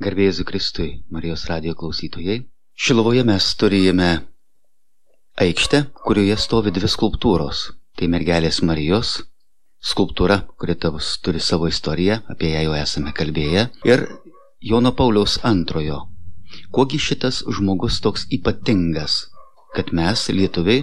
[0.00, 2.38] Garbėjai Kristui, Marijos radijo klausytojai.
[2.72, 4.06] Šilovoje mes turėjome
[5.44, 7.60] aikštę, kurioje stovi dvi skulptūros.
[8.00, 9.10] Tai mergelės Marijos
[9.90, 14.06] skulptūra, kuri tavus turi savo istoriją, apie ją jau esame kalbėję, ir
[14.70, 16.00] Jono Pauliaus antrojo.
[16.72, 19.20] Kuogi šitas žmogus toks ypatingas,
[19.76, 20.80] kad mes, lietuviai,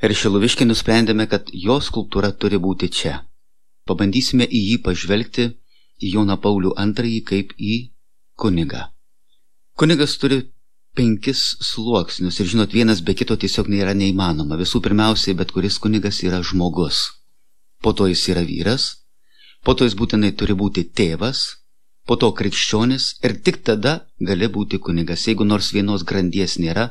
[0.00, 3.18] ir šiloviškai nusprendėme, kad jo skulptūra turi būti čia.
[3.84, 5.50] Pabandysime į jį pažvelgti,
[6.00, 7.80] į Joną Paulių antrąjį kaip į
[8.42, 8.88] kunigą.
[9.80, 10.40] Kunigas turi
[10.96, 14.58] penkis sluoksnius ir žinot, vienas be kito tiesiog nėra neįmanoma.
[14.60, 17.06] Visų pirmiausiai, bet kuris kunigas yra žmogus.
[17.80, 18.90] Po to jis yra vyras,
[19.64, 21.44] po to jis būtinai turi būti tėvas,
[22.06, 25.26] po to krikščionis ir tik tada gali būti kunigas.
[25.28, 26.90] Jeigu nors vienos grandies nėra,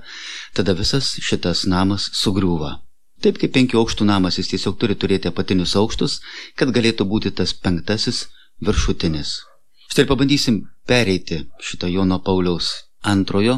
[0.55, 2.77] tada visas šitas namas sugriūva.
[3.19, 6.21] Taip kaip penkių aukštų namas jis tiesiog turi turėti apatinius aukštus,
[6.55, 8.29] kad galėtų būti tas penktasis
[8.63, 9.41] viršutinis.
[9.89, 12.67] Štai ir pabandysim pereiti šitą Jono Pauliaus
[13.01, 13.55] antrojo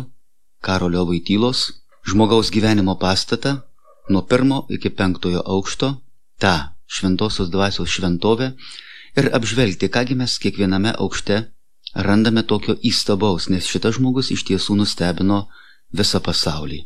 [0.64, 1.60] Karolio Vaitylos
[2.08, 3.58] žmogaus gyvenimo pastatą
[4.10, 5.90] nuo pirmo iki penktojo aukšto,
[6.42, 6.54] tą
[6.88, 8.48] šventosios dvasios šventovę
[9.20, 11.44] ir apžvelgti, kągi mes kiekviename aukšte
[12.08, 15.46] randame tokio įstabaus, nes šitas žmogus iš tiesų nustebino
[15.92, 16.86] visą pasaulį.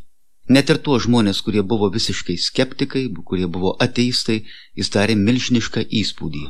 [0.49, 4.43] Net ir tuos žmonės, kurie buvo visiškai skeptikai, kurie buvo ateistai,
[4.73, 6.45] jis darė milžinišką įspūdį.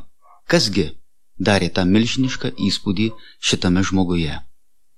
[0.52, 0.94] Kasgi
[1.40, 4.40] darė tą milžinišką įspūdį šitame žmoguje.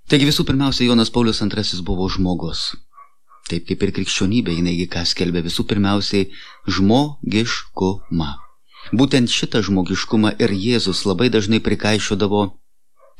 [0.08, 2.76] Taigi visų pirmiausia, Jonas Paulius II buvo žmogus.
[3.48, 6.30] Taip kaip ir krikščionybė, jinai ką skelbė visų pirmiausiai
[6.68, 8.30] žmogiškumą.
[8.92, 12.44] Būtent šitą žmogiškumą ir Jėzus labai dažnai prikaišiodavo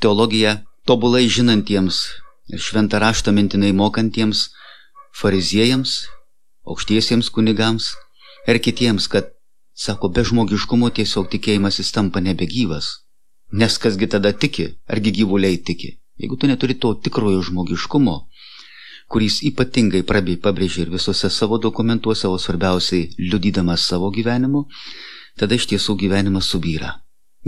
[0.00, 0.54] teologiją
[0.88, 2.06] tobulai žinantiems
[2.48, 4.48] ir šventą raštą mintinai mokantiems
[5.12, 6.06] fariziejams,
[6.64, 7.90] aukštiesiems kunigams
[8.48, 9.28] ir kitiems, kad,
[9.74, 13.07] sako, be žmogiškumo tiesiog tikėjimas jis tampa nebegyvas.
[13.52, 15.96] Nes kasgi tada tiki, argi gyvuliai tiki.
[16.18, 18.16] Jeigu tu neturi to tikrojo žmogiškumo,
[19.08, 24.66] kuris ypatingai pabrėžia ir visose savo dokumentuose, o svarbiausiai liudydamas savo gyvenimu,
[25.40, 26.98] tada iš tiesų gyvenimas subyra.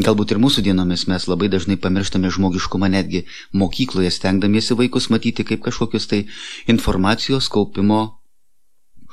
[0.00, 5.60] Galbūt ir mūsų dienomis mes labai dažnai pamirštame žmogiškumą netgi mokykloje, stengdamiesi vaikus matyti kaip
[5.66, 6.24] kažkokius tai
[6.70, 8.06] informacijos kaupimo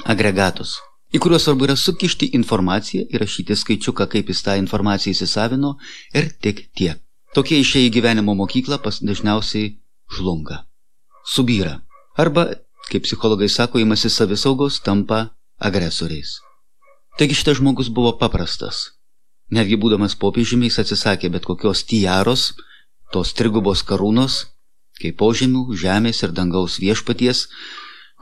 [0.05, 0.77] agregatus
[1.13, 5.75] į kuriuos svarbu yra sukišti informaciją, įrašyti skaičiuką, kaip jis tą informaciją įsisavino
[6.13, 6.99] ir tik tiek.
[7.35, 9.75] Tokie išėjai gyvenimo mokyklą pas dažniausiai
[10.15, 10.63] žlunga,
[11.27, 11.81] subyra.
[12.17, 12.47] Arba,
[12.89, 15.27] kaip psichologai sako, imasi savisaugos, tampa
[15.59, 16.39] agresoriais.
[17.17, 18.93] Taigi šitas žmogus buvo paprastas.
[19.53, 22.53] Netgi būdamas popiežymiais atsisakė bet kokios tiaros,
[23.13, 24.47] tos trigubos karūnos,
[25.01, 27.47] kaip požemių, žemės ir dangaus viešpaties,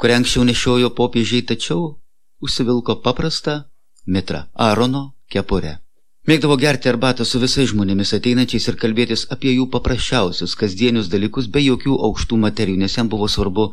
[0.02, 1.96] kurią anksčiau nešiojo popiežiai, tačiau
[2.42, 3.64] užsivilko paprastą
[4.08, 5.78] mitrą Aarono kepurę.
[6.26, 11.62] Mėgdavo gerti arbatą su visais žmonėmis ateinančiais ir kalbėtis apie jų paprasčiausius kasdienius dalykus be
[11.62, 13.68] jokių aukštų materijų, nes jam buvo svarbu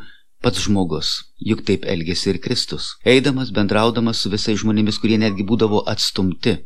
[0.44, 5.80] pats žmogus, juk taip elgėsi ir Kristus, eidamas bendraudamas su visais žmonėmis, kurie netgi būdavo
[5.94, 6.58] atstumti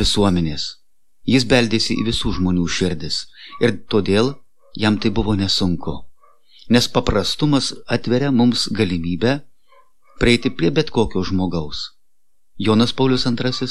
[0.00, 0.64] visuomenės.
[1.28, 3.24] Jis beldėsi į visų žmonių širdis
[3.60, 4.34] ir todėl
[4.80, 5.98] jam tai buvo nesunku,
[6.70, 9.42] nes paprastumas atveria mums galimybę
[10.20, 11.90] prieiti prie bet kokio žmogaus.
[12.58, 13.68] Jonas Paulius II,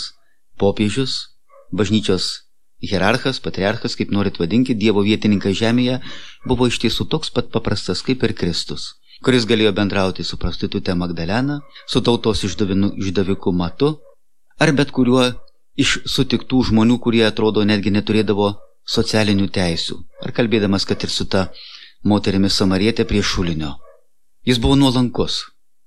[0.59, 1.29] popiežius,
[1.71, 2.43] bažnyčios
[2.83, 6.01] hierarchas, patriarchas, kaip norit vadinkit, Dievo vietininkas žemėje,
[6.47, 11.61] buvo iš tiesų toks pat paprastas kaip ir Kristus, kuris galėjo bendrauti su prostitutė Magdalena,
[11.87, 13.95] su tautos išdaviku Matu,
[14.59, 15.31] ar bet kuriuo
[15.79, 18.51] iš sutiktų žmonių, kurie atrodo netgi neturėdavo
[18.83, 21.47] socialinių teisių, ar kalbėdamas, kad ir su ta
[22.03, 23.77] moterimi Samarietė prie šulinio.
[24.43, 25.39] Jis buvo nuolankus,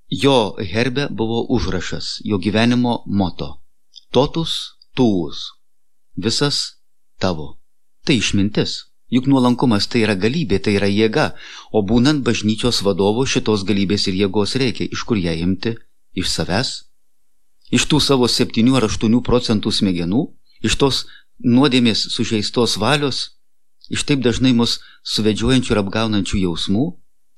[0.09, 3.61] Jo herbe buvo užrašas, jo gyvenimo moto-
[4.13, 4.51] totus
[4.95, 5.37] tuus-
[6.23, 6.79] visas
[7.19, 7.59] tavo.
[8.05, 8.71] Tai išmintis.
[9.09, 11.33] Juk nuolankumas tai yra galybė, tai yra jėga,
[11.71, 14.87] o būnant bažnyčios vadovu šitos galybės ir jėgos reikia.
[14.91, 15.75] Iš kur ją imti?
[16.15, 16.69] Iš savęs?
[17.71, 20.23] Iš tų savo 7 ar 8 procentų smegenų?
[20.63, 21.05] Iš tos
[21.43, 23.35] nuodėmės sužeistos valios?
[23.89, 26.85] Iš taip dažnai mus suvedžiojančių ir apgaunančių jausmų?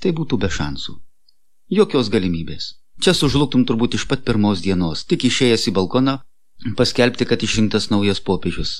[0.02, 1.09] Tai būtų be šansų.
[1.70, 2.64] Jokios galimybės.
[2.98, 6.16] Čia sužlugtum turbūt iš pat pirmos dienos, tik išėjęs į balkoną
[6.80, 8.72] paskelbti, kad išrinktas naujas popiežius.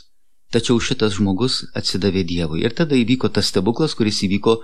[0.50, 2.64] Tačiau šitas žmogus atsidavė Dievui.
[2.66, 4.56] Ir tada įvyko tas stebuklas, kuris įvyko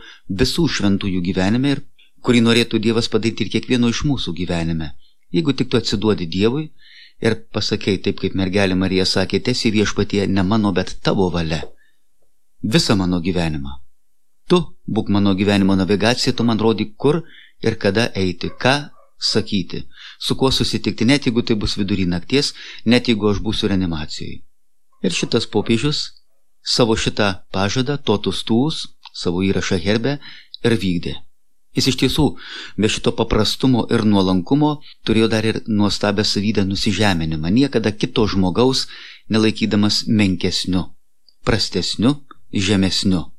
[0.42, 1.84] visų šventųjų gyvenime ir
[2.26, 4.90] kurį norėtų Dievas padaryti ir kiekvieno iš mūsų gyvenime.
[5.30, 6.72] Jeigu tik tu atsiduodi Dievui
[7.22, 11.62] ir pasakei taip, kaip mergelė Marija sakė, tiesi viešpatie ne mano, bet tavo valia.
[12.64, 13.78] Visą mano gyvenimą.
[14.50, 17.22] Tu būk mano gyvenimo navigacija, tu man rodi, kur
[17.66, 18.76] ir kada eiti, ką
[19.20, 19.86] sakyti,
[20.20, 22.54] su kuo susitikti, net jeigu tai bus vidury nakties,
[22.86, 24.42] net jeigu aš būsiu reanimacijai.
[25.06, 26.06] Ir šitas popiežius
[26.66, 30.18] savo šitą pažadą, totus tūs, savo įrašą herbę
[30.66, 31.16] ir vykdė.
[31.76, 32.26] Jis iš tiesų,
[32.80, 38.86] be šito paprastumo ir nuolankumo, turėjo dar ir nuostabę savydę nusižeminimą, niekada kito žmogaus
[39.30, 40.86] nelaikydamas menkesniu,
[41.44, 42.16] prastesniu,
[42.54, 43.35] žemesniu.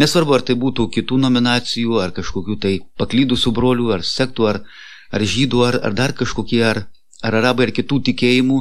[0.00, 4.60] Nesvarbu, ar tai būtų kitų nominacijų, ar kažkokių tai paklydusių brolių, ar sektų, ar,
[5.14, 6.84] ar žydų, ar, ar dar kažkokie, ar,
[7.22, 8.58] ar arabai, ar kitų tikėjimų,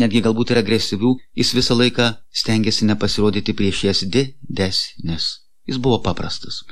[0.00, 2.10] netgi galbūt ir agresyvių, jis visą laiką
[2.42, 5.30] stengiasi nepasirodyti prieš jas didesnis.
[5.66, 6.62] Jis buvo paprastas.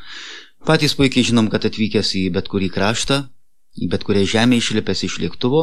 [0.67, 3.23] Patys puikiai žinom, kad atvykęs į bet kurį kraštą,
[3.79, 5.63] į bet kurią žemę išlipęs iš lėktuvo,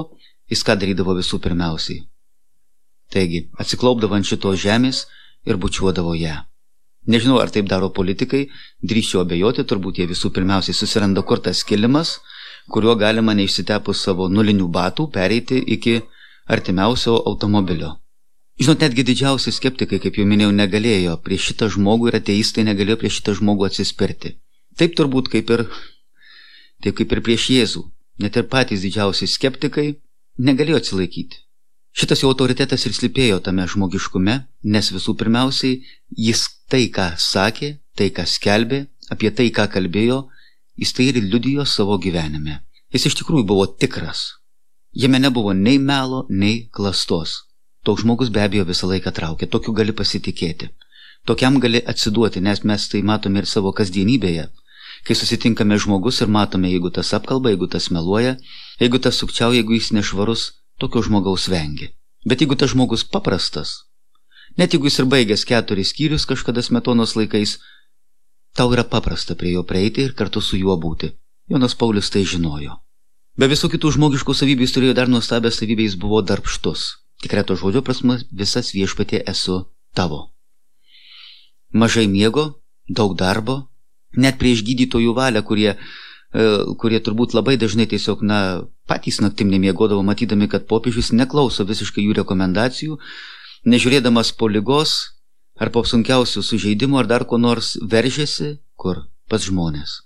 [0.51, 2.03] jis ką darydavo visų pirmiausiai.
[3.12, 5.06] Taigi, atsiklaupdavo ant šitos žemės
[5.45, 6.41] ir bučiuodavo ją.
[7.07, 8.47] Nežinau, ar taip daro politikai,
[8.81, 12.15] drįšiu abejoti, turbūt jie visų pirmiausiai susiranda kur tas kilimas,
[12.73, 15.99] kuriuo galima neišsitepus savo nulinių batų pereiti iki
[16.49, 17.91] artimiausio automobilio.
[18.57, 23.19] Žinot, netgi didžiausi skeptikai, kaip jau minėjau, negalėjo prieš šitą žmogų ir ateistai negalėjo prieš
[23.19, 24.37] šitą žmogų atsispirti.
[24.79, 25.65] Taip turbūt kaip ir,
[26.83, 27.83] taip kaip ir prieš Jėzų.
[28.23, 29.89] Net ir patys didžiausi skeptikai
[30.39, 31.44] negalėjo atsilaikyti.
[31.95, 34.33] Šitas jo autoritetas ir slipėjo tame žmogiškume,
[34.74, 35.77] nes visų pirmiausiai
[36.27, 38.81] jis tai, ką sakė, tai, ką skelbė,
[39.15, 40.25] apie tai, ką kalbėjo,
[40.75, 42.57] jis tai ir liudijo savo gyvenime.
[42.92, 44.25] Jis iš tikrųjų buvo tikras.
[44.92, 47.38] Jame nebuvo nei melo, nei klastos.
[47.88, 50.69] Toks žmogus be abejo visą laiką traukė, tokiu gali pasitikėti.
[51.25, 54.50] Tokiam gali atsiduoti, nes mes tai matome ir savo kasdienybėje.
[55.07, 58.36] Kai susitinkame žmogus ir matome, jeigu tas apkalba, jeigu tas meluoja,
[58.83, 60.45] jeigu tas sukčiauja, jeigu jis nešvarus,
[60.80, 61.92] tokio žmogaus vengi.
[62.25, 63.86] Bet jeigu tas žmogus paprastas,
[64.57, 67.60] net jeigu jis ir baigęs keturis skyrius kažkada smetonos laikais,
[68.56, 71.12] tau yra paprasta prie jo prieiti ir kartu su juo būti.
[71.48, 72.80] Jonas Paulius tai žinojo.
[73.38, 76.86] Be visų kitų žmogiškų savybių jis turėjo dar nuostabę savybę, jis buvo darbštus.
[77.22, 79.60] Tikrai to žodžio prasme visas viešpatė esu
[79.94, 80.31] tavo.
[81.75, 82.45] Mažai miego,
[82.88, 83.68] daug darbo,
[84.16, 85.75] net prieš gydytojų valią, kurie,
[86.81, 88.39] kurie turbūt labai dažnai tiesiog, na,
[88.89, 92.97] patys naktim nemiegodavo, matydami, kad popiežius neklauso visiškai jų rekomendacijų,
[93.65, 94.95] nežiūrėdamas po lygos
[95.55, 100.01] ar po sunkiausių sužeidimų ar dar ko nors veržėsi, kur pas žmonės.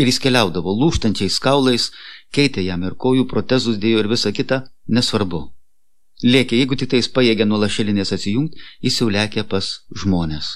[0.00, 1.90] Ir jis keliaudavo lūštančiais kaulais,
[2.34, 5.50] keitė jam ir kojų protezus dėjo ir visa kita, nesvarbu.
[6.24, 9.68] Lėkė, jeigu tik tais pajėgė nuo lašelinės atsijungti, jis jau lėkė pas
[10.02, 10.48] žmonės.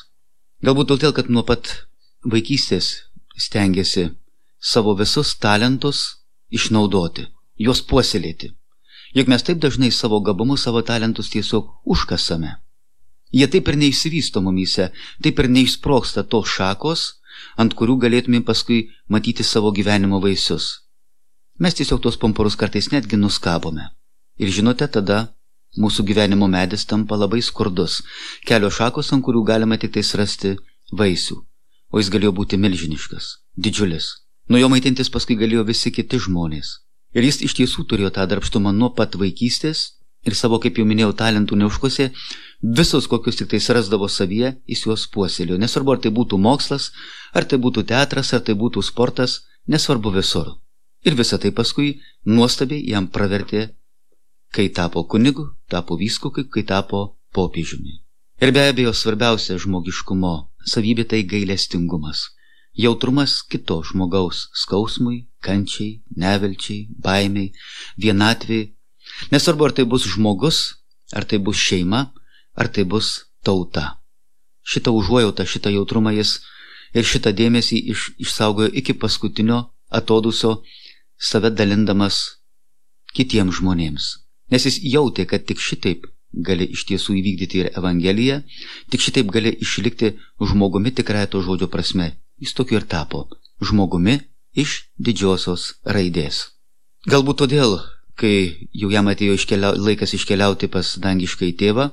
[0.64, 1.84] Galbūt todėl, kad nuo pat
[2.24, 3.04] vaikystės
[3.38, 4.08] stengiasi
[4.60, 6.00] savo visus talentus
[6.50, 7.26] išnaudoti,
[7.56, 8.52] juos puoselėti.
[9.16, 12.56] Juk mes taip dažnai savo gabumus, savo talentus tiesiog užkasame.
[13.32, 14.90] Jie taip ir neišsivysto mumyse,
[15.22, 17.06] taip ir neišsproksta tos šakos,
[17.56, 20.68] ant kurių galėtume paskui matyti savo gyvenimo vaisius.
[21.58, 23.90] Mes tiesiog tos pomporus kartais netgi nuskabome.
[24.38, 25.34] Ir žinote, tada
[25.78, 28.02] mūsų gyvenimo medis tampa labai skurdus,
[28.46, 30.56] kelio šakos, ant kurių galima tik tais rasti
[30.92, 31.42] vaisių
[31.90, 34.10] o jis galėjo būti milžiniškas, didžiulis.
[34.48, 36.78] Nuo jo maitintis paskui galėjo visi kiti žmonės.
[37.16, 39.82] Ir jis iš tiesų turėjo tą darbštumą nuo pat vaikystės
[40.28, 42.08] ir savo, kaip jau minėjau, talentų neužkosė,
[42.78, 45.58] visus kokius tik tai rasdavo savyje, jis juos puoselėjo.
[45.60, 46.90] Nesvarbu, ar tai būtų mokslas,
[47.32, 50.56] ar tai būtų teatras, ar tai būtų sportas, nesvarbu visur.
[51.04, 53.68] Ir visą tai paskui nuostabiai jam pravertė,
[54.52, 58.00] kai tapo kunigu, tapo vyskukai, kai tapo popiežiumi.
[58.40, 60.34] Ir be abejo svarbiausia žmogiškumo
[60.72, 62.37] savybė tai gailestingumas.
[62.78, 67.50] Jautrumas kito žmogaus skausmui, kančiai, nevilčiai, baimiai,
[67.98, 68.68] vienatviai.
[69.32, 70.58] Nesvarbu, ar tai bus žmogus,
[71.12, 72.04] ar tai bus šeima,
[72.54, 73.08] ar tai bus
[73.42, 73.98] tauta.
[74.62, 76.38] Šitą užuojautą, šitą jautrumą jis
[76.94, 79.58] ir šitą dėmesį iš, išsaugojo iki paskutinio
[79.90, 80.62] atodusio,
[81.18, 82.20] save dalindamas
[83.16, 84.06] kitiems žmonėms.
[84.54, 88.42] Nes jis jautė, kad tik šitaip gali iš tiesų įvykdyti ir Evangeliją,
[88.92, 92.12] tik šitaip gali išlikti žmogumi tikrąją to žodžio prasme.
[92.38, 93.28] Jis tokiu ir tapo-
[93.68, 94.20] žmogumi
[94.54, 96.48] iš didžiosios raidės.
[97.08, 97.78] Galbūt todėl,
[98.16, 101.90] kai jau jam atėjo iškelia, laikas iškeliauti pas dangiškai tėvą,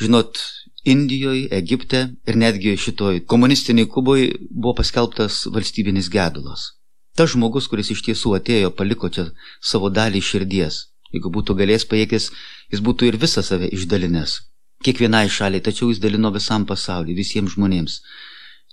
[0.00, 0.42] žinot,
[0.86, 6.78] Indijoje, Egipte ir netgi šitoj komunistiniai Kuboje buvo paskelbtas valstybinis gedulas.
[7.16, 10.76] Tas žmogus, kuris iš tiesų atėjo, paliko čia savo dalį širdies,
[11.14, 12.30] Jeigu būtų galės pajėgęs,
[12.72, 14.40] jis būtų ir visą save išdalinęs.
[14.84, 18.00] Kiekvienai šaliai, tačiau jis dalino visam pasauliu, visiems žmonėms.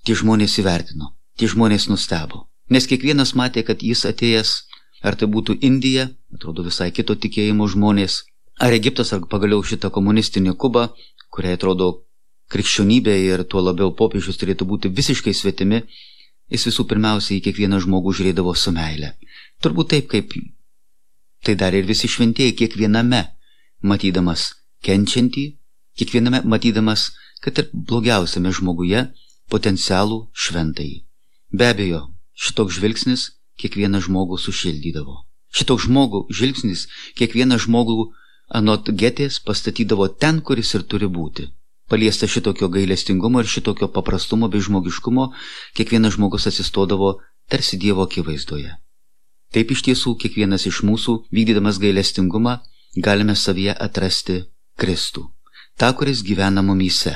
[0.04, 2.48] Tie žmonės įvertino, tie žmonės nustebo.
[2.70, 4.54] Nes kiekvienas matė, kad jis atėjęs,
[5.04, 8.24] ar tai būtų Indija, atrodo visai kito tikėjimo žmonės,
[8.60, 10.90] ar Egiptas, ar pagaliau šitą komunistinį Kubą,
[11.34, 11.92] kuriai atrodo
[12.52, 15.84] krikščionybė ir tuo labiau popiežius turėtų būti visiškai svetimi,
[16.52, 19.16] jis visų pirmiausia į kiekvieną žmogų žiūrėdavo su meile.
[19.64, 20.36] Turbūt taip, kaip
[21.44, 23.20] Tai darė ir visi šventieji kiekviename,
[23.84, 24.54] matydamas
[24.88, 25.44] kenčiantį,
[26.00, 27.10] kiekviename matydamas,
[27.44, 29.02] kad ir blogiausiame žmoguje
[29.54, 30.92] potencialų šventai.
[31.54, 32.02] Be abejo,
[32.34, 33.30] šitoks žvilgsnis
[33.62, 35.20] kiekvieną žmogų sušildydavo.
[35.54, 36.88] Šitoks žmogų žvilgsnis
[37.20, 38.08] kiekvieną žmogų
[38.60, 41.52] anot getės pastatydavo ten, kuris ir turi būti.
[41.90, 45.28] Paliesta šitokio gailestingumo ir šitokio paprastumo bei žmogiškumo,
[45.78, 47.20] kiekvienas žmogus atsistodavo
[47.50, 48.72] tarsi Dievo akivaizdoje.
[49.54, 52.58] Taip iš tiesų kiekvienas iš mūsų, vykdydamas gailestingumą,
[52.98, 54.40] galime savyje atrasti
[54.80, 55.28] Kristų,
[55.78, 57.14] tą, kuris gyvena mumyse.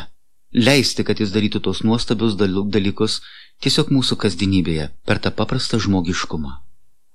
[0.56, 3.20] Leisti, kad jis darytų tos nuostabius dalykus
[3.64, 6.54] tiesiog mūsų kasdienybėje, per tą paprastą žmogiškumą.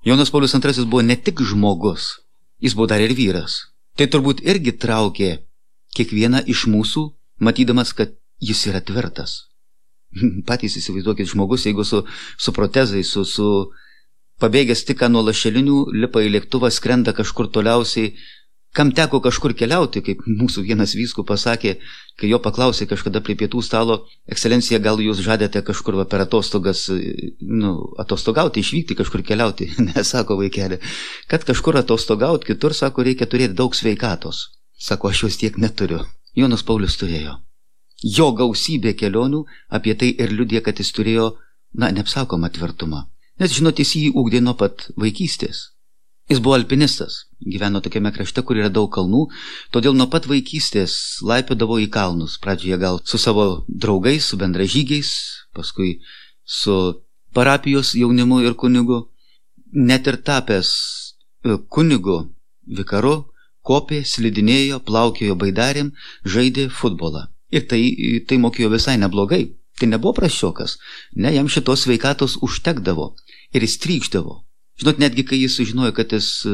[0.05, 2.19] Jonas Paulius II buvo ne tik žmogus,
[2.61, 3.73] jis buvo dar ir vyras.
[3.97, 5.39] Tai turbūt irgi traukė
[5.95, 7.07] kiekvieną iš mūsų,
[7.39, 9.47] matydamas, kad jis yra tvirtas.
[10.47, 12.03] Patys įsivaizduokit žmogus, jeigu su,
[12.37, 13.47] su protezai, su, su
[14.41, 18.13] pabėgęs tik nuo lašelinių, lipa į lėktuvą, skrenda kažkur toliausiai,
[18.73, 21.75] kam teko kažkur keliauti, kaip mūsų vienas vyskų pasakė,
[22.17, 23.99] kai jo paklausė kažkada prie pietų stalo,
[24.29, 26.87] ekscelencija, gal jūs žadate kažkur va, per atostogas,
[27.39, 30.81] nu, atostogauti, išvykti kažkur keliauti, nesako vaikelė,
[31.29, 34.49] kad kažkur atostogauti, kitur, sako, reikia turėti daug sveikatos.
[34.83, 36.01] Sako, aš jos tiek neturiu.
[36.35, 37.37] Jonas Paulius turėjo.
[38.03, 39.43] Jo gausybė kelionių
[39.77, 41.29] apie tai ir liudė, kad jis turėjo,
[41.77, 43.05] na, neapsakomą tvirtumą.
[43.39, 45.69] Nes žinot, jis jį ūkdė nuo pat vaikystės.
[46.31, 49.27] Jis buvo alpinistas, gyveno tokiame krašte, kur yra daug kalnų,
[49.73, 50.95] todėl nuo pat vaikystės
[51.25, 52.37] laipiodavo į kalnus.
[52.43, 55.11] Pradžioje gal su savo draugais, su bendražygiais,
[55.55, 55.97] paskui
[56.43, 56.77] su
[57.33, 59.07] parapijos jaunimu ir kunigu.
[59.73, 62.19] Net ir tapęs e, kunigu,
[62.79, 63.15] vikaru,
[63.65, 65.91] kopė, slidinėjo, plaukėjo baidarėm,
[66.25, 67.27] žaidė futbolą.
[67.53, 67.81] Ir tai,
[68.27, 69.43] tai mokėjo visai neblogai.
[69.79, 70.77] Tai nebuvo praščiokas.
[71.17, 73.13] Ne, jam šitos sveikatos užtekdavo
[73.57, 74.43] ir jis trykšdavo.
[74.81, 76.53] Žinot, netgi kai jis sužinojo, kad jis e,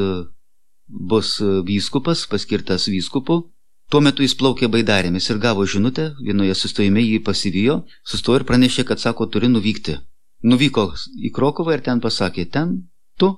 [0.89, 3.51] bus e, vyskupas, paskirtas vyskupu,
[3.89, 8.85] tuo metu jis plaukė baidarėmis ir gavo žinutę, vienoje sustojime jį pasivijo, sustojo ir pranešė,
[8.89, 9.99] kad sako, turi nuvykti.
[10.43, 12.75] Nuvyko į Krokovą ir ten pasakė, ten
[13.19, 13.33] tu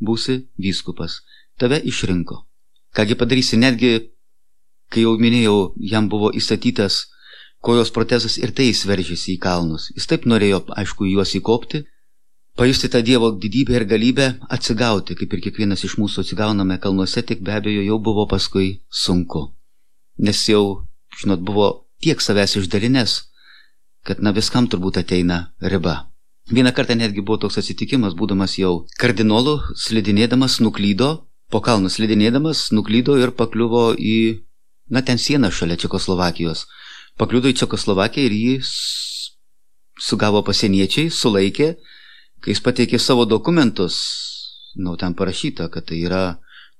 [0.00, 1.20] būsi vyskupas,
[1.60, 2.42] tave išrinko.
[2.96, 3.92] Kągi padarysi, netgi,
[4.88, 7.04] kai jau minėjau, jam buvo įstatytas
[7.60, 9.90] kojos protezas ir tai jis veržėsi į kalnus.
[9.96, 11.84] Jis taip norėjo, aišku, juos įkopti,
[12.56, 17.42] pajusti tą Dievo didybę ir galybę, atsigauti, kaip ir kiekvienas iš mūsų atsigauname kalnuose, tik
[17.44, 19.42] be abejo jau buvo paskui sunku.
[20.18, 20.86] Nes jau,
[21.20, 21.68] žinot, buvo
[22.02, 23.16] tiek savęs išdalinės,
[24.06, 26.06] kad na viskam turbūt ateina riba.
[26.50, 33.18] Vieną kartą netgi buvo toks atsitikimas, būdamas jau kardinolu, slidinėdamas nuklydo, po kalnų slidinėdamas nuklydo
[33.18, 34.42] ir pakliuvo į,
[34.90, 36.66] na ten sieną šalia Čekoslovakijos
[37.20, 38.54] pakliudo į Čekoslovakiją ir jį
[40.06, 41.74] sugavo pasieniečiai, sulaikė,
[42.40, 43.96] kai jis pateikė savo dokumentus,
[44.76, 46.24] nu, ten parašyta, kad tai yra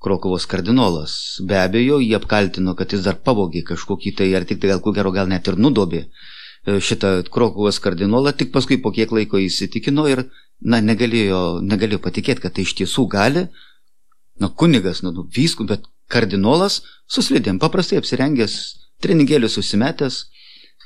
[0.02, 1.12] Krokovos kardinolas.
[1.48, 4.92] Be abejo, jį apkaltino, kad jis dar pavogė kažkokį tai, ar tik tai gal ko
[4.94, 10.04] gero, gal net ir nudobė e, šitą Krokovos kardinolą, tik paskui po kiek laiko įsitikino
[10.12, 10.26] ir,
[10.60, 13.46] na, negalėjo, negalėjo patikėti, kad tai iš tiesų gali,
[14.38, 18.60] na, kunigas, nu, vyskų, bet kardinolas suslidėm, paprastai apsirengęs
[19.02, 20.24] treningėlius užsimetęs,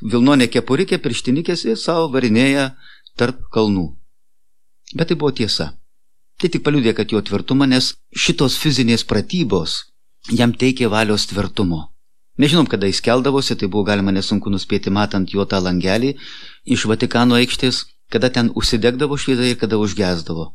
[0.00, 2.70] Vilnonė kepurikė, pirštinikės ir savo varinėja
[3.20, 4.00] tarp kalnų.
[4.97, 5.70] Bet tai buvo tiesa.
[6.40, 9.76] Tai tik paliudė, kad jo tvirtumą, nes šitos fizinės pratybos
[10.40, 11.80] jam teikė valios tvirtumo.
[12.40, 16.14] Nežinom, kada jis keldavosi, tai buvo galima nesunku nuspėti matant jo tą langelį
[16.64, 20.54] iš Vatikano aikštės, kada ten užsidegdavo šviesa ir kada užgesdavo.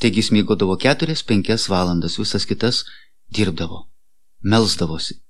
[0.00, 2.82] Taigi jis mėgodavo 4-5 valandas, visas kitas
[3.32, 3.84] dirbdavo,
[4.42, 5.20] melsdavosi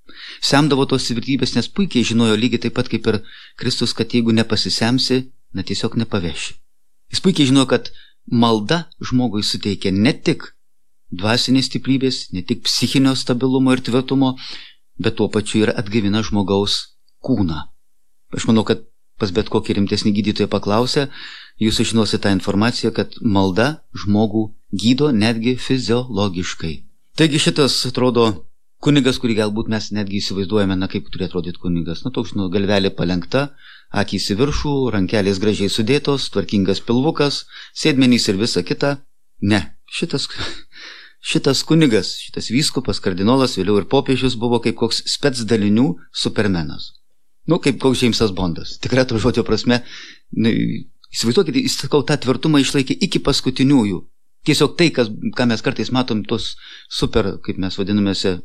[0.41, 3.19] semdavo tos vertybės, nes puikiai žinojo lygiai taip pat kaip ir
[3.59, 6.55] Kristus, kad jeigu nepasisemsi, na tiesiog nepaveši.
[7.13, 7.91] Jis puikiai žinojo, kad
[8.27, 10.51] malda žmogui suteikia ne tik
[11.11, 14.35] dvasinės stiprybės, ne tik psichinio stabilumo ir tvirtumo,
[14.99, 17.63] bet tuo pačiu ir atgavina žmogaus kūną.
[18.35, 18.83] Aš manau, kad
[19.17, 21.07] pas bet kokį rimtesnį gydytoją paklausę,
[21.63, 26.75] jūs sužinosite tą informaciją, kad malda žmogų gydo netgi fiziologiškai.
[27.17, 28.27] Taigi šitas atrodo
[28.77, 32.91] Kunigas, kurį galbūt mes netgi įsivaizduojame, na kaip turi atrodyti kunigas, na toks, nu, galvelė
[32.93, 33.47] palengta,
[33.91, 38.97] akys į viršų, rankelės gražiai sudėtos, tvarkingas pilvukas, sėdmenys ir visa kita.
[39.41, 39.61] Ne,
[39.93, 40.27] šitas,
[41.31, 46.93] šitas kunigas, šitas vyskupas, kardinolas, vėliau ir popiežius buvo kaip koks spetsdalinių supermenas.
[47.47, 48.75] Nu, kaip koks Džeimsas Bondas.
[48.83, 49.79] Tikrai to žodžio prasme,
[50.35, 50.51] nu,
[51.13, 54.01] įsivaizduokite, jis, sakau, tą tvirtumą išlaikė iki paskutiniųjų.
[54.47, 56.55] Tiesiog tai, kas, ką mes kartais matom, tos
[56.91, 58.37] super, kaip mes vadinamėse,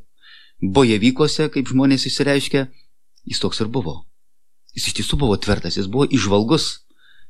[0.62, 2.68] bojevykose, kaip žmonės įsireiškia,
[3.26, 4.00] jis toks ir buvo.
[4.76, 6.84] Jis iš tiesų buvo tvirtas, jis buvo išvalgus,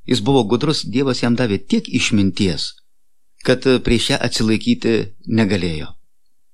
[0.07, 2.73] jis buvo gudrus, Dievas jam davė tiek išminties,
[3.47, 4.95] kad prieš ją atsilaikyti
[5.27, 5.93] negalėjo.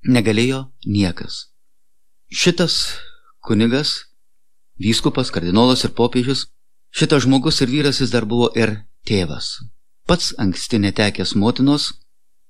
[0.08, 1.48] Negalėjo niekas.
[2.32, 2.94] Šitas
[3.44, 4.08] kunigas,
[4.80, 6.46] vyskupas, kardinolas ir popiežius
[6.90, 8.72] Šitas žmogus ir vyras jis dar buvo ir
[9.06, 9.58] tėvas.
[10.08, 11.92] Pats anksti netekęs motinos,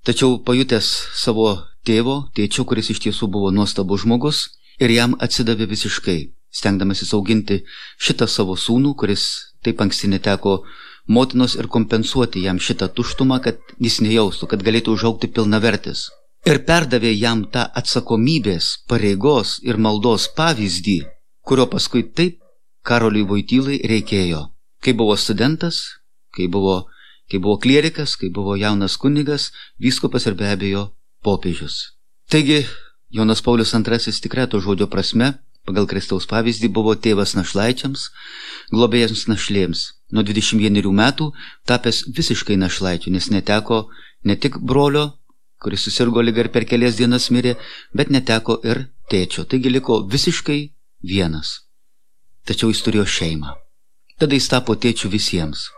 [0.07, 0.87] tačiau pajutęs
[1.19, 1.49] savo
[1.87, 4.45] tėvo, tėčio, kuris iš tiesų buvo nuostabus žmogus
[4.79, 6.19] ir jam atsidavė visiškai,
[6.51, 7.63] stengdamasis auginti
[8.01, 9.25] šitą savo sūnų, kuris
[9.65, 10.63] taip anksti neteko
[11.09, 16.09] motinos ir kompensuoti jam šitą tuštumą, kad jis nejaustų, kad galėtų užaukti pilnavertis.
[16.47, 21.01] Ir perdavė jam tą atsakomybės, pareigos ir maldos pavyzdį,
[21.43, 22.39] kurio paskui taip
[22.87, 24.47] Karoliui Vojtylai reikėjo.
[24.81, 25.83] Kai buvo studentas,
[26.33, 26.87] kai buvo,
[27.29, 29.51] kai buvo klierikas, kai buvo jaunas kunigas,
[29.83, 30.85] vyskupas ir be abejo
[31.25, 31.99] popiežius.
[32.31, 32.63] Taigi,
[33.11, 35.35] Jonas Paulius II tikrai to žodžio prasme,
[35.69, 38.09] pagal Kristaus pavyzdį, buvo tėvas našlaičiams,
[38.73, 39.85] globėjas našlėms.
[40.13, 41.31] Nuo 21 metų
[41.69, 43.87] tapęs visiškai našlaičiu, nes neteko
[44.25, 45.07] ne tik brolio,
[45.61, 47.57] kuris susirgo lyg ir per kelias dienas mirė,
[47.93, 49.45] bet neteko ir tėčio.
[49.45, 50.61] Taigi liko visiškai
[51.05, 51.59] vienas.
[52.49, 53.57] Tačiau jis turėjo šeimą.
[54.19, 55.69] Tada jis tapo tėčiu visiems.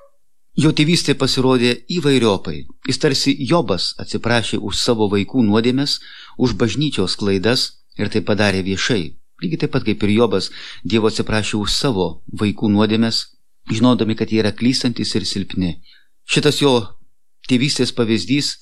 [0.58, 2.66] Jo tėvystė pasirodė įvairiopai.
[2.88, 5.98] Jis tarsi Jobas atsiprašė už savo vaikų nuodėmės,
[6.38, 9.19] už bažnyčios klaidas ir tai padarė viešai.
[9.42, 10.50] Lygiai taip pat kaip ir Jobas,
[10.84, 12.08] Dievo atsiprašė už savo
[12.42, 13.22] vaikų nuodėmės,
[13.70, 15.76] žinodami, kad jie yra klystantis ir silpni.
[16.28, 16.74] Šitas jo
[17.48, 18.56] tėvystės pavyzdys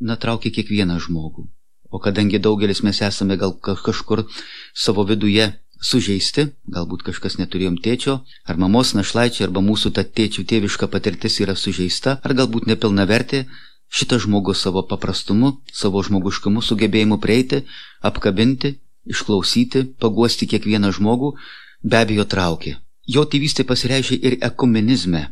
[0.00, 1.48] natraukė kiekvieną žmogų.
[1.92, 4.24] O kadangi daugelis mes esame gal kažkur
[4.72, 5.50] savo viduje
[5.82, 11.56] sužeisti, galbūt kažkas neturėjom tėčio, ar mamos našlaičiai, arba mūsų ta tėčių tėviška patirtis yra
[11.58, 13.44] sužeista, ar galbūt nepilna vertė,
[13.92, 17.64] šitas žmogus savo paprastumu, savo žmoguškumu sugebėjimu prieiti,
[18.00, 18.78] apkabinti,
[19.08, 21.34] išklausyti, paguosti kiekvieną žmogų,
[21.82, 22.76] be abejo traukė.
[23.06, 25.22] Jo tėvystė pasireiškia ir ekumenizme,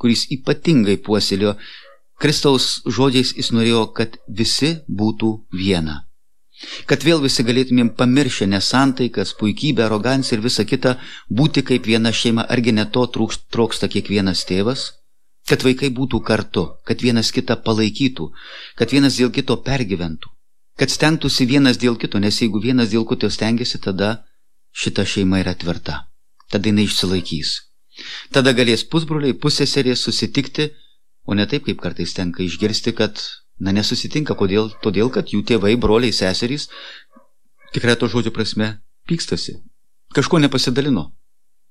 [0.00, 1.54] kuris ypatingai puoselėjo
[2.22, 5.30] Kristaus žodžiais jis norėjo, kad visi būtų
[5.60, 6.02] viena.
[6.88, 10.94] Kad vėl visi galėtumėm pamiršę nesantaikas, puikybę, aroganciją ir visą kitą,
[11.40, 14.92] būti kaip viena šeima, argi ne to troksta kiekvienas tėvas?
[15.50, 18.30] Kad vaikai būtų kartu, kad vienas kitą palaikytų,
[18.78, 20.30] kad vienas dėl kito pergyventų,
[20.78, 24.24] kad stengtųsi vienas dėl kito, nes jeigu vienas dėl kito stengiasi, tada
[24.72, 26.04] šita šeima yra tvirta,
[26.50, 27.54] tada jinai išsilaikys.
[28.34, 30.72] Tada galės pusbroliai, pusseserės susitikti,
[31.24, 33.22] o ne taip, kaip kartais tenka išgirsti, kad
[33.62, 34.72] Na nesusitinka, kodėl?
[34.82, 36.66] Todėl, kad jų tėvai, broliai, seserys,
[37.74, 39.60] tikrai to žodžio prasme, pykstasi.
[40.14, 41.12] Kažko nepasidalino.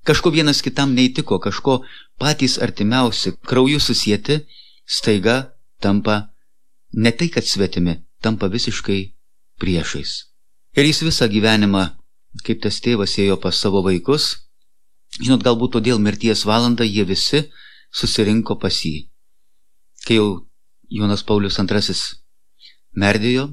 [0.08, 1.82] Kažko vienas kitam neįtiko, kažko
[2.20, 4.42] patys artimiausi, krauju susijęti,
[4.88, 6.30] staiga tampa
[6.94, 9.02] ne tai, kad svetimi, tampa visiškai
[9.60, 10.12] priešais.
[10.74, 11.84] Ir jis visą gyvenimą,
[12.46, 14.48] kaip tas tėvas ėjo pas savo vaikus,
[15.20, 17.44] žinot, galbūt todėl mirties valandą jie visi
[17.94, 19.10] susirinko pas jį.
[20.08, 20.30] Kai jau
[20.90, 21.96] Jonas Paulius II
[22.98, 23.48] merdėjo,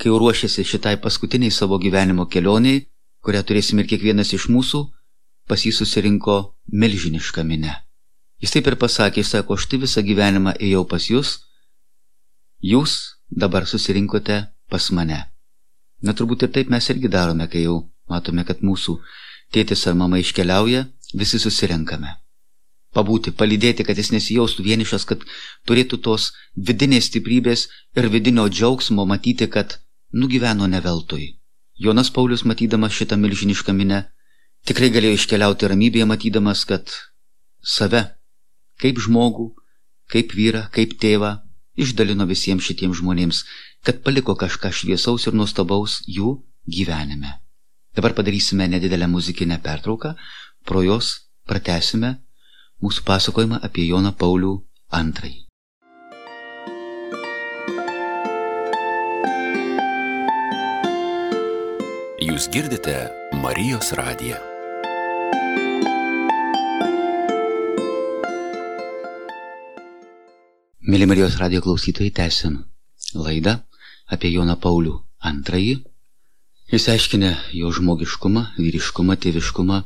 [0.00, 2.86] kai jau ruošėsi šitai paskutiniai savo gyvenimo kelioniai,
[3.24, 4.82] kurią turėsim ir kiekvienas iš mūsų,
[5.48, 7.74] pas jį susirinko milžiniška minė.
[8.42, 11.38] Jis taip ir pasakė, jis sako, aš tai visą gyvenimą ėjau pas jūs,
[12.60, 15.22] jūs dabar susirinkote pas mane.
[16.02, 18.98] Na turbūt ir taip mes irgi darome, kai jau matome, kad mūsų
[19.54, 22.16] tėtis ar mama iškeliauja, visi susirenkame
[22.96, 25.24] pabūti, palydėti, kad jis nesijaustų vienišas, kad
[25.68, 26.30] turėtų tos
[26.68, 27.66] vidinės stiprybės
[27.98, 29.78] ir vidinio džiaugsmo matyti, kad
[30.12, 31.34] nugyveno ne veltui.
[31.76, 34.06] Jonas Paulius, matydamas šitą milžinišką minę,
[34.68, 36.94] tikrai galėjo iškeliauti ramybėje, matydamas, kad
[37.60, 38.02] save,
[38.80, 39.50] kaip žmogų,
[40.12, 41.34] kaip vyrą, kaip tėvą,
[41.76, 43.44] išdalino visiems šitiems žmonėms,
[43.84, 46.36] kad paliko kažką šviesaus ir nuostabaus jų
[46.66, 47.38] gyvenime.
[47.96, 50.14] Dabar padarysime nedidelę muzikinę pertrauką,
[50.64, 52.16] pro jos pratesime
[52.82, 54.58] mūsų pasakojimą apie Joną Paulių
[54.92, 55.46] II.
[62.26, 62.98] Jūs girdite
[63.40, 64.55] Marijos radiją.
[70.86, 72.60] Mėly Marijos radijo klausytojai, tęsim
[73.18, 73.56] laidą
[74.14, 74.92] apie Joną Paulių
[75.26, 75.72] II.
[76.70, 79.80] Jis aiškinę jo žmogiškumą, vyriškumą, tėviškumą.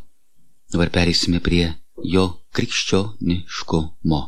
[0.75, 1.71] Dabar perėsime prie
[2.05, 4.21] jo krikščioniškumo.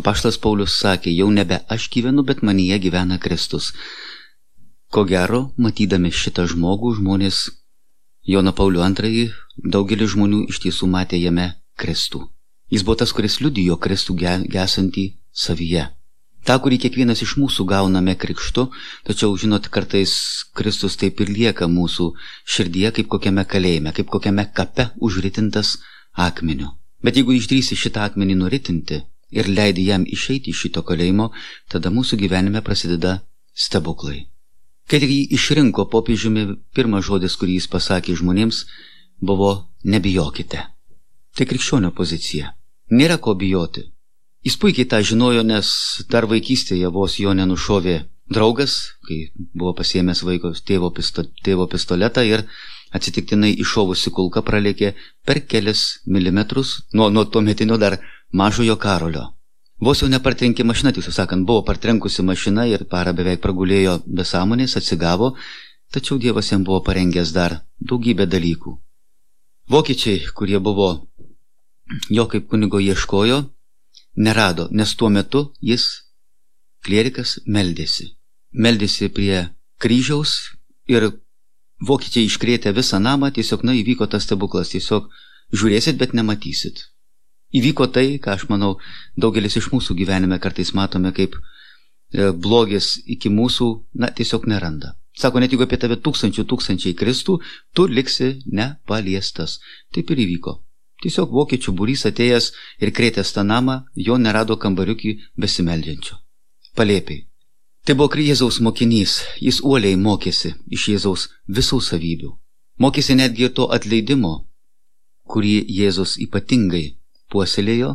[0.00, 3.74] Apaštas Paulius sakė, jau nebe aš gyvenu, bet manyje gyvena Kristus.
[4.88, 7.44] Ko gero, matydami šitą žmogų, žmonės
[8.24, 9.28] Joną Paulių II,
[9.76, 12.24] daugelis žmonių iš tiesų matė jame Kristų.
[12.72, 14.16] Jis buvo tas, kuris liudijo Kristų
[14.48, 15.88] gesantį savyje.
[16.46, 18.68] Ta, kurį kiekvienas iš mūsų gauname krikštu,
[19.04, 20.12] tačiau, žinot, kartais
[20.56, 22.06] Kristus taip ir lieka mūsų
[22.54, 25.76] širdyje kaip kokiame kalėjime, kaip kokiame kape užritintas
[26.14, 26.70] akmeniu.
[27.04, 31.28] Bet jeigu išdrysi šitą akmenį nuritinti ir leidi jam išeiti iš šito kalėjimo,
[31.68, 33.18] tada mūsų gyvenime prasideda
[33.52, 34.24] stebuklai.
[34.88, 38.64] Kai tik jį išrinko popiežiumi, pirmas žodis, kurį jis pasakė žmonėms,
[39.20, 39.50] buvo
[39.84, 40.64] nebijokite.
[41.36, 42.54] Tai krikščionio pozicija.
[42.90, 43.84] Nėra ko bijoti.
[44.46, 45.68] Jis puikiai tą žinojo, nes
[46.10, 47.96] dar vaikystėje vos jo nenušovė
[48.30, 48.74] draugas,
[49.06, 52.44] kai buvo pasiemęs vaiko tėvo, pisto, tėvo pistoletą ir
[52.94, 54.92] atsitiktinai iššovusi kulka pralėkė
[55.26, 57.98] per kelias milimetrus nuo, nuo to metinio dar
[58.32, 59.26] mažojo karolio.
[59.80, 64.74] Vos jau nepartrenkė mašina, tiesą sakant, buvo partrenkusi mašina ir parą beveik pragulėjo be sąmonės,
[64.80, 65.34] atsigavo,
[65.94, 68.74] tačiau Dievas jam buvo parengęs dar daugybę dalykų.
[69.70, 70.88] Vokiečiai, kurie buvo
[72.10, 73.44] jo kaip kunigo ieškojo,
[74.26, 75.86] nerado, nes tuo metu jis,
[76.84, 78.10] klierikas, meldėsi.
[78.52, 79.46] Meldėsi prie
[79.82, 80.36] kryžiaus
[80.90, 81.10] ir
[81.88, 85.10] vokiečiai iškrėtė visą namą, tiesiog, na, įvyko tas stebuklas, tiesiog
[85.54, 86.88] žiūrėsit, bet nematysit
[87.54, 88.76] įvyko tai, ką aš manau
[89.16, 94.94] daugelis iš mūsų gyvenime kartais matome kaip e, blogis iki mūsų, na, tiesiog neranda.
[95.18, 97.38] Sako, net jeigu apie tave tūkstančių tūkstančiai kristų,
[97.74, 99.58] tu liksi nepaliestas.
[99.94, 100.58] Taip ir įvyko.
[101.02, 102.50] Tiesiog vokiečių būrys atėjęs
[102.82, 106.18] ir krėtęs tą namą, jo nerado kambariukį besimeldžiančio.
[106.74, 107.24] Palėpiai.
[107.86, 112.34] Tai buvo Jėzaus mokinys, jis uoliai mokėsi iš Jėzaus visų savybių.
[112.78, 114.34] Mokėsi netgi ir to atleidimo,
[115.24, 116.98] kurį Jėzus ypatingai
[117.32, 117.94] puoselėjo,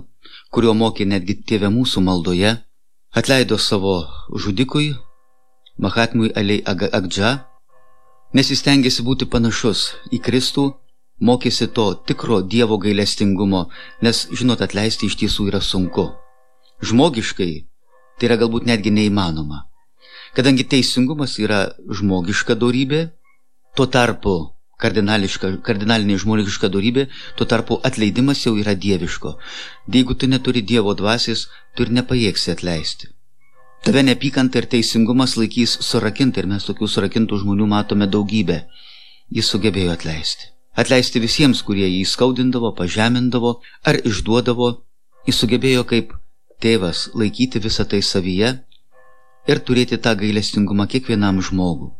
[0.54, 2.58] kurio mokė netgi tėvė mūsų maldoje,
[3.14, 3.96] atleido savo
[4.34, 4.94] žudikui,
[5.78, 7.32] Mahatmui Aliai Agdža,
[8.34, 10.68] nes jis tengiasi būti panašus į Kristų,
[11.22, 13.68] mokėsi to tikro Dievo gailestingumo,
[14.02, 16.10] nes, žinot, atleisti iš tiesų yra sunku.
[16.84, 17.52] Žmogiškai
[18.20, 19.66] tai yra galbūt netgi neįmanoma.
[20.34, 23.06] Kadangi teisingumas yra žmogiška darybė,
[23.78, 24.36] tuo tarpu
[24.84, 29.36] kardinalinė žmogiška darybė, tuo tarpu atleidimas jau yra dieviško.
[29.96, 33.12] Jeigu tu neturi Dievo dvasės, tu ir nepajėgsi atleisti.
[33.84, 38.64] Tave nepykanta ir teisingumas laikys surakinti ir mes tokių surakintų žmonių matome daugybę.
[39.34, 40.53] Jis sugebėjo atleisti.
[40.74, 44.70] Atleisti visiems, kurie jį skaudindavo, pažemindavo ar išduodavo,
[45.28, 46.16] jis sugebėjo kaip
[46.64, 48.50] tėvas laikyti visą tai savyje
[49.48, 51.92] ir turėti tą gailestingumą kiekvienam žmogui.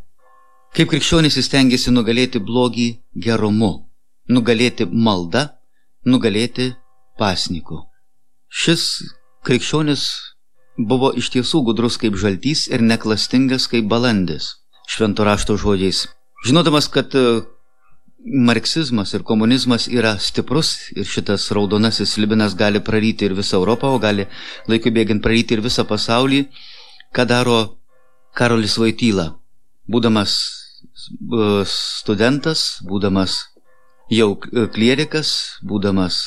[0.74, 2.88] Kaip krikščionis jis tengiasi nugalėti blogį
[3.26, 3.86] gerumu,
[4.26, 5.46] nugalėti maldą,
[6.04, 6.72] nugalėti
[7.18, 7.84] pasniku.
[8.50, 8.88] Šis
[9.46, 10.08] krikščionis
[10.90, 14.56] buvo iš tiesų gudrus kaip žaltys ir neklastingas kaip balandis,
[14.90, 16.08] švento rašto žodžiais.
[16.44, 17.14] Žinodamas, kad
[18.24, 23.98] marksizmas ir komunizmas yra stiprus ir šitas raudonasis libinas gali praryti ir visą Europą, o
[23.98, 24.26] gali
[24.68, 26.46] laiku bėgiant praryti ir visą pasaulį,
[27.12, 27.58] ką daro
[28.34, 29.34] Karolis Vaityla,
[29.88, 30.38] būdamas
[31.68, 33.36] studentas, būdamas
[34.10, 36.24] jau klierikas, būdamas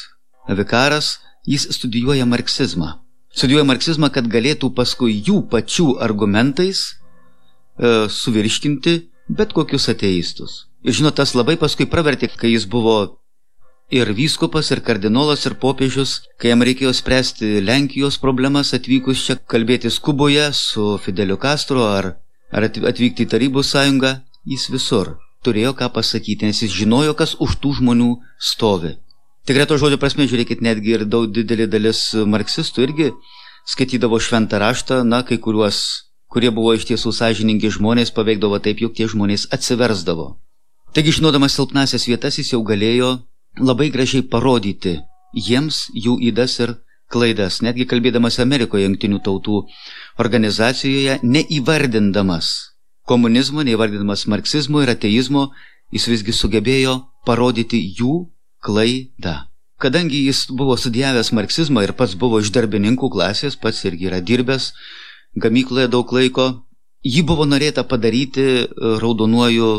[0.47, 2.97] vikaras, jis studijuoja marksizmą.
[3.33, 6.79] Studijuoja marksizmą, kad galėtų paskui jų pačių argumentais
[7.77, 8.95] e, suvirškinti
[9.27, 10.66] bet kokius ateistus.
[10.85, 12.97] Ir žinot, tas labai paskui pravertė, kai jis buvo
[13.89, 19.99] ir vyskupas, ir kardinolas, ir popiežius, kai jam reikėjo spręsti Lenkijos problemas atvykus čia kalbėtis
[20.03, 22.17] Kuboje su Fideliu Castro ar,
[22.51, 25.15] ar atvykti į Tarybų sąjungą, jis visur
[25.47, 28.09] turėjo ką pasakyti, nes jis žinojo, kas už tų žmonių
[28.39, 28.97] stovi.
[29.47, 32.01] Tikrai to žodžio prasme, žiūrėkit, netgi ir daug didelė dalis
[32.33, 33.11] marksistų irgi
[33.67, 35.79] skaitydavo šventą raštą, na, kai kuriuos,
[36.31, 40.33] kurie buvo iš tiesų sąžiningi žmonės, paveikdavo taip, jog tie žmonės atsiversdavo.
[40.97, 43.07] Taigi, žinodamas silpnasias vietas, jis jau galėjo
[43.61, 44.95] labai gražiai parodyti
[45.47, 46.71] jiems jų įdas ir
[47.13, 49.59] klaidas, netgi kalbėdamas Amerikoje jungtinių tautų
[50.23, 52.47] organizacijoje, neįvardindamas
[53.05, 55.43] komunizmo, neįvardinamas marksizmo ir ateizmo,
[55.93, 56.95] jis visgi sugebėjo
[57.29, 58.15] parodyti jų
[58.65, 59.35] klaidą.
[59.77, 64.71] Kadangi jis buvo studijavęs marksizmą ir pats buvo iš darbininkų klasės, pats irgi yra dirbęs
[65.45, 66.47] gamykloje daug laiko,
[67.05, 68.65] jį buvo norėta padaryti e,
[68.97, 69.69] raudonuoju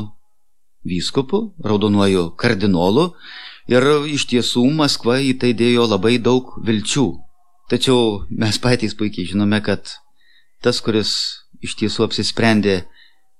[0.84, 3.12] vyskupu, raudonuoju kardinolu
[3.68, 7.08] ir iš tiesų Maskva į tai dėjo labai daug vilčių.
[7.68, 9.84] Tačiau mes patys puikiai žinome, kad
[10.64, 11.10] tas, kuris
[11.60, 12.84] iš tiesų apsisprendė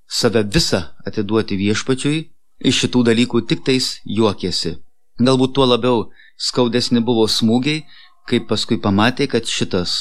[0.08, 2.26] save visą atiduoti viešpačiui,
[2.60, 4.76] iš šitų dalykų tik tais juokėsi.
[5.18, 7.84] Galbūt tuo labiau skaudesni buvo smūgiai,
[8.28, 9.96] kai paskui pamatė, kad šitas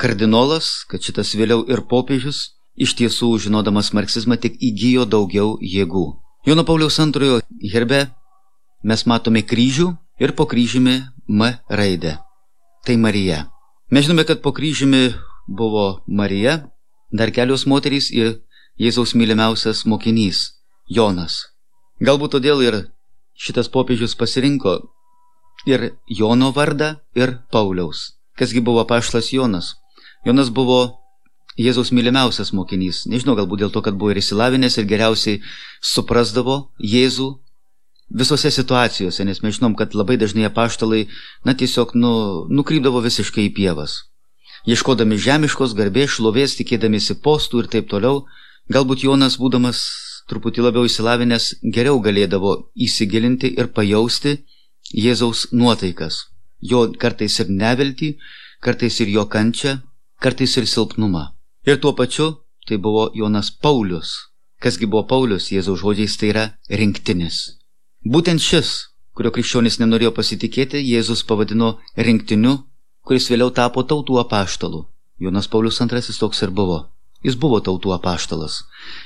[0.00, 6.06] kardinolas, kad šitas vėliau ir popiežius, iš tiesų, žinodamas marksizmą, tik įgyjo daugiau jėgų.
[6.46, 8.06] Jono Pauliaus antrojo herbe
[8.82, 9.90] mes matome kryžių
[10.24, 10.94] ir po kryžiumi
[11.28, 12.14] M raidę.
[12.86, 13.50] Tai Marija.
[13.92, 15.12] Mes žinome, kad po kryžiumi
[15.48, 16.70] buvo Marija,
[17.12, 18.40] dar kelios moterys ir
[18.80, 20.56] Jėzaus mylimiausias mokinys-
[20.96, 21.52] Jonas.
[22.00, 22.78] Galbūt todėl ir
[23.36, 24.78] šitas popiežius pasirinko
[25.66, 28.16] ir Jono vardą, ir Pauliaus.
[28.38, 29.74] Kasgi buvo paštas Jonas?
[30.24, 30.99] Jonas buvo
[31.58, 33.04] Jėzaus mylimiausias mokinys.
[33.10, 35.40] Nežinau, galbūt dėl to, kad buvo ir įsilavinęs ir geriausiai
[35.82, 37.30] suprasdavo Jėzų,
[38.10, 41.06] visose situacijose, nes mes žinom, kad labai dažnai apaštalai,
[41.44, 42.12] na tiesiog nu,
[42.50, 44.04] nukrypdavo visiškai į pievas.
[44.68, 48.26] Ieškodami žemiškos garbės, šlovės, tikėdamėsi postų ir taip toliau,
[48.68, 49.82] galbūt Jonas, būdamas
[50.30, 54.38] truputį labiau įsilavinęs, geriau galėdavo įsigilinti ir pajausti
[54.90, 56.26] Jėzaus nuotaikas.
[56.60, 58.16] Jo kartais ir neviltį,
[58.60, 59.78] kartais ir jo kančią,
[60.20, 61.39] kartais ir silpnumą.
[61.70, 62.26] Ir tuo pačiu
[62.66, 64.08] tai buvo Jonas Paulius.
[64.58, 66.44] Kasgi buvo Paulius, Jėzaus žodžiais tai yra
[66.80, 67.36] rinktinis.
[68.02, 68.70] Būtent šis,
[69.14, 71.68] kurio krikščionis nenorėjo pasitikėti, Jėzus pavadino
[72.06, 72.56] rinktiniu,
[73.06, 74.80] kuris vėliau tapo tautų apaštalu.
[75.22, 76.80] Jonas Paulius II toks ir buvo.
[77.22, 78.64] Jis buvo tautų apaštalas.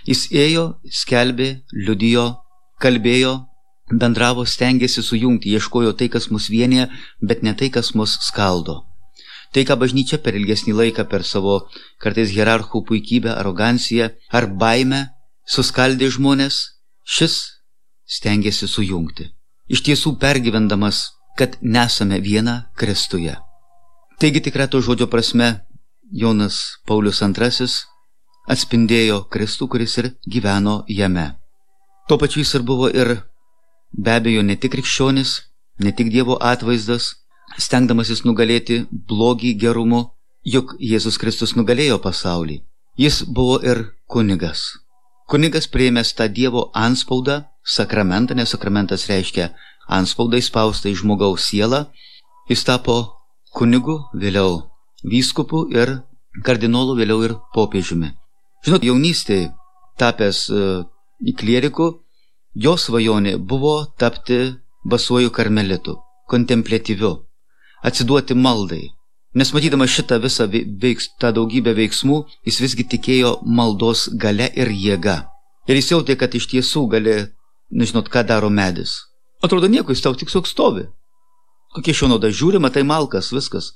[0.09, 1.51] Jis ėjo, skelbė,
[1.85, 2.27] liudijo,
[2.81, 3.35] kalbėjo,
[3.93, 6.89] bendravo, stengiasi sujungti, ieškojo tai, kas mus vienyje,
[7.21, 8.81] bet ne tai, kas mus skaldo.
[9.55, 11.61] Tai, ką bažnyčia per ilgesnį laiką, per savo
[12.03, 15.05] kartais hierarchų puikybę, aroganciją ar baimę
[15.47, 16.57] suskaldė žmonės,
[17.07, 17.37] šis
[18.17, 19.31] stengiasi sujungti.
[19.71, 21.05] Iš tiesų pergyvendamas,
[21.39, 23.37] kad nesame viena Kristuje.
[24.19, 25.67] Taigi tikra to žodžio prasme
[26.11, 27.69] Jonas Paulius II
[28.51, 31.33] atspindėjo Kristų, kuris ir gyveno jame.
[32.09, 33.17] Tuo pačiu jis ir buvo ir
[33.93, 35.41] be abejo ne tik krikščionis,
[35.81, 37.15] ne tik Dievo atvaizdas,
[37.59, 40.05] stengdamasis nugalėti blogį gerumu,
[40.45, 42.63] juk Jėzus Kristus nugalėjo pasaulį.
[42.97, 44.67] Jis buvo ir kunigas.
[45.27, 49.51] Kunigas prieimęs tą Dievo anspaudą sakramentą, nes sakramentas reiškia
[49.89, 51.87] anspaudą įspaustą į žmogaus sielą,
[52.49, 52.97] jis tapo
[53.57, 54.63] kunigu, vėliau
[55.05, 56.01] vyskupu ir
[56.45, 58.13] kardinolu, vėliau ir popiežiumi.
[58.65, 59.53] Žinot, jaunystėje
[60.01, 60.85] tapęs uh,
[61.21, 61.89] į klierikų,
[62.55, 64.55] jo svajonė buvo tapti
[64.85, 65.97] basuoju karmelitu,
[66.29, 67.13] kontemplatyviu,
[67.85, 68.89] atsiduoti maldai.
[69.35, 70.47] Nes matydamas šitą visą
[70.83, 75.17] veiks, tą daugybę veiksmų, jis visgi tikėjo maldos gale ir jėga.
[75.69, 77.17] Ir jis jautė, kad iš tiesų gali
[77.75, 79.01] nežinot, ką daro medis.
[79.43, 80.87] Atrodo, nieko, jis tau tiesiog stovi.
[81.75, 83.73] Kokie šio nauda žiūri, matai malkas, viskas.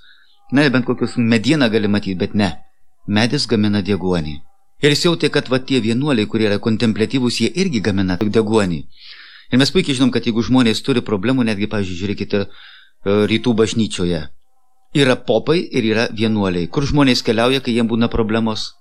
[0.55, 2.53] Na, bent kokius medieną gali matyti, bet ne.
[3.07, 4.39] Medis gamina deguonį.
[4.85, 8.85] Ir jis jautė, kad va tie vienuoliai, kurie yra kontemplatyvūs, jie irgi gamina deguonį.
[9.51, 12.45] Ir mes puikiai žinom, kad jeigu žmonės turi problemų, netgi, pavyzdžiui, žiūrėkite,
[13.07, 14.27] rytų bažnyčioje.
[14.97, 18.73] Yra popai ir yra vienuoliai, kur žmonės keliauja, kai jiems būna problemos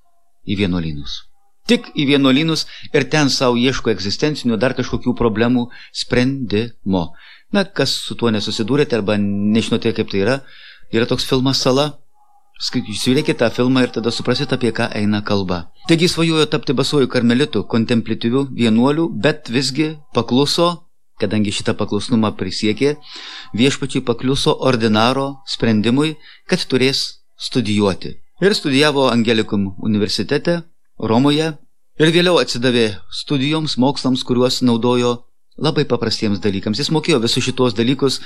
[0.47, 1.27] į vienuolynus
[1.67, 7.12] tik į vienuolynus ir ten savo ieško egzistencinių dar kažkokių problemų sprendimo.
[7.53, 10.41] Na, kas su tuo nesusidūrėte arba nežinote, kaip tai yra,
[10.91, 11.93] yra toks filmas Sala.
[12.58, 15.67] Žiūrėkite tą filmą ir tada suprasite, apie ką eina kalba.
[15.88, 20.87] Taigi svajojo tapti basuoju karmelitu, kontemplatyviu vienuoliu, bet visgi pakluso,
[21.21, 22.95] kadangi šitą paklusnumą prisiekė,
[23.58, 26.15] viešpačiai pakliuso ordinaro sprendimui,
[26.49, 28.17] kad turės studijuoti.
[28.41, 30.62] Ir studijavo Angelikum universitete,
[30.97, 31.51] Romoje
[32.01, 35.13] ir vėliau atsidavė studijoms, mokslams, kuriuos naudojo
[35.58, 36.77] labai paprastiems dalykams.
[36.82, 38.19] Jis mokėjo visus šitos dalykus,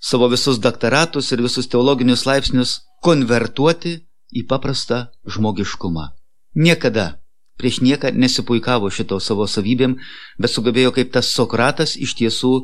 [0.00, 3.98] savo visus doktoratus ir visus teologinius laipsnius konvertuoti
[4.34, 6.10] į paprastą žmogiškumą.
[6.54, 7.18] Niekada
[7.56, 9.96] prieš nieką nesipuikavo šito savo savybėm,
[10.38, 12.54] bet sugebėjo kaip tas Sokratas iš tiesų,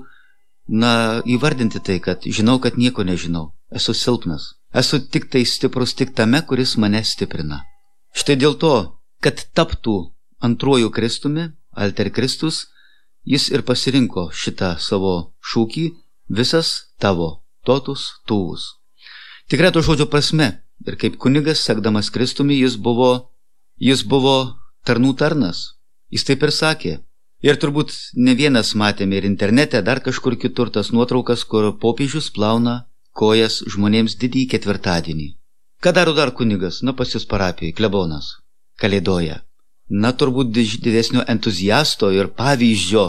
[0.68, 6.14] na, įvardinti tai, kad žinau, kad nieko nežinau, esu silpnas, esu tik tai stiprus tik
[6.14, 7.64] tame, kuris mane stiprina.
[8.12, 8.74] Štai dėl to
[9.22, 9.96] kad taptų
[10.42, 12.66] antruoju Kristumi, Alter Kristus,
[13.24, 15.14] jis ir pasirinko šitą savo
[15.52, 15.84] šūkį
[16.28, 18.82] visas tavo, totus tuvus.
[19.48, 20.48] Tikrai to žodžio prasme,
[20.86, 23.30] ir kaip kunigas, sekdamas Kristumi, jis buvo,
[23.78, 25.62] jis buvo tarnų tarnas.
[26.12, 26.94] Jis taip ir sakė.
[27.42, 32.76] Ir turbūt ne vienas matėme ir internete, dar kažkur kitur tas nuotraukas, kur popiežius plauna
[33.12, 35.28] kojas žmonėms didįjį ketvirtadienį.
[35.82, 38.36] Ką daro dar kunigas, na pas jūs parapijai, klebonas
[38.82, 39.40] kalėdoja.
[40.02, 43.06] Na turbūt didesnio entuziasto ir pavyzdžio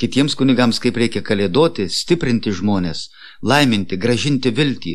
[0.00, 3.08] kitiems kunigams, kaip reikia kalėdoti, stiprinti žmonės,
[3.42, 4.94] laiminti, gražinti viltį,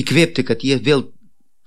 [0.00, 1.04] įkvėpti, kad jie vėl,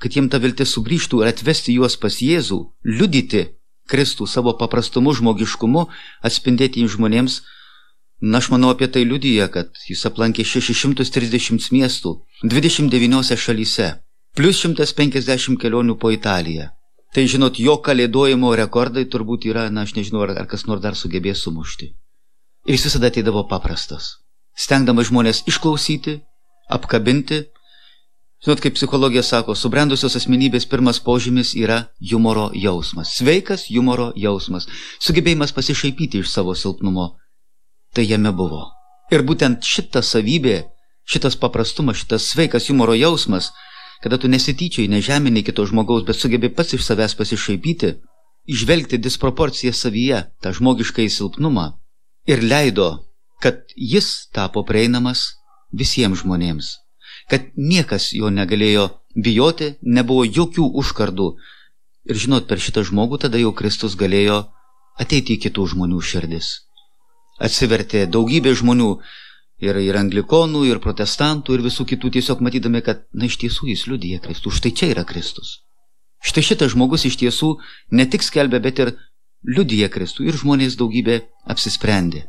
[0.01, 2.59] kad jiem ta viltis sugrįžtų ir atvesti juos pas Jėzų,
[2.97, 3.47] liudyti
[3.91, 5.87] Kristų savo paprastumu, žmogiškumu,
[6.25, 7.41] atspindėti žmonėms.
[8.21, 12.11] Na, aš manau apie tai liudyja, kad jis aplankė 630 miestų
[12.45, 13.87] 29 šalyse,
[14.37, 16.69] plus 150 kelionių po Italiją.
[17.11, 20.95] Tai žinot, jo kalėdojimo rekordai turbūt yra, na aš nežinau, ar, ar kas nors dar
[20.95, 21.89] sugebės sumušti.
[22.69, 24.21] Ir jis visada ateidavo paprastas.
[24.55, 26.21] Stengdamas žmonės išklausyti,
[26.71, 27.43] apkabinti.
[28.41, 33.13] Žinot, kaip psichologija sako, subrendusios asmenybės pirmas požymis yra humoro jausmas.
[33.19, 34.65] Sveikas humoro jausmas.
[34.99, 37.11] Sugebėjimas pasišaipyti iš savo silpnumo.
[37.93, 38.63] Tai jame buvo.
[39.13, 40.63] Ir būtent šita savybė,
[41.05, 43.51] šitas paprastumas, šitas sveikas humoro jausmas–
[44.01, 47.91] kada tu nesityčiai, nežemini kito žmogaus, bet sugebi pats iš savęs pasišaipyti,
[48.49, 51.67] išvelgti disproporciją savyje, tą žmogišką įsilpnumą
[52.25, 52.89] ir leido
[53.41, 55.37] kad jis tapo prieinamas
[55.73, 56.67] visiems žmonėms,
[57.31, 61.29] kad niekas jo negalėjo bijoti, nebuvo jokių užkardų.
[62.11, 64.43] Ir žinot, per šitą žmogų tada jau Kristus galėjo
[64.99, 66.53] ateiti į kitų žmonių širdis.
[67.41, 68.89] Atsivertė daugybė žmonių,
[69.61, 73.85] ir, ir anglikonų, ir protestantų, ir visų kitų, tiesiog matydami, kad, na, iš tiesų jis
[73.89, 75.61] liudyja Kristų, štai čia yra Kristus.
[76.21, 77.55] Štai šitas žmogus iš tiesų
[77.97, 78.93] ne tik skelbia, bet ir
[79.47, 82.27] liudyja Kristų, ir žmonės daugybė apsisprendė.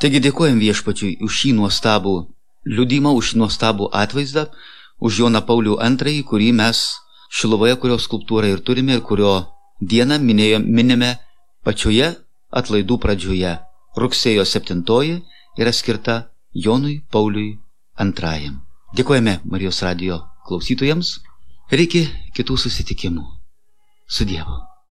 [0.00, 2.14] Taigi dėkojom viešpačiui už šį nuostabų
[2.64, 4.48] liudymą, už nuostabų atvaizdą,
[5.00, 6.84] už Joną Paulių II, kurį mes
[7.34, 9.32] Šilovoje, kurio skulptūrą ir turime ir kurio
[9.82, 11.16] dieną minėjo, minime
[11.66, 12.12] pačioje
[12.50, 13.56] atlaidų pradžioje.
[13.98, 14.84] Rugsėjo 7
[15.58, 17.58] yra skirta Jonui Pauliui
[17.98, 18.52] II.
[18.94, 21.18] Dėkojame Marijos radio klausytojams
[21.72, 23.26] ir iki kitų susitikimų.
[24.06, 24.73] Su Dievu.